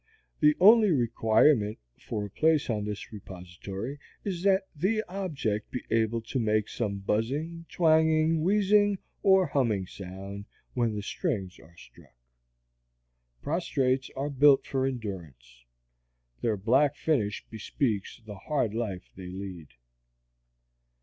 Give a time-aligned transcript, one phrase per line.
[0.39, 6.21] The only requirement for a place on this repository is that the object be able
[6.21, 12.15] to make some buzzing, twanging, wheezing, or humming sound when the strings are struck.
[13.43, 15.65] Prostrates are built for endurance.
[16.41, 19.67] Their black finish bespeaks the hard life they lead.